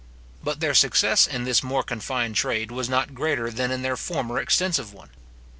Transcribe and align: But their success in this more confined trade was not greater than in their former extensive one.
But 0.43 0.61
their 0.61 0.73
success 0.73 1.27
in 1.27 1.43
this 1.43 1.61
more 1.61 1.83
confined 1.83 2.35
trade 2.35 2.71
was 2.71 2.89
not 2.89 3.13
greater 3.13 3.51
than 3.51 3.69
in 3.69 3.83
their 3.83 3.95
former 3.97 4.39
extensive 4.39 4.93
one. 4.93 5.09